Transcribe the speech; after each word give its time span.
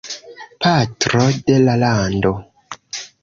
Patro 0.63 1.27
de 1.51 1.59
la 1.67 1.77
Lando. 1.83 2.33